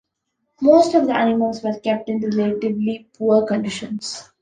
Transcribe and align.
Most 0.61 0.95
of 0.95 1.05
the 1.05 1.15
animals 1.15 1.61
were 1.61 1.77
kept 1.79 2.09
in 2.09 2.27
relatively 2.35 3.07
poor 3.19 3.45
conditions. 3.45 4.27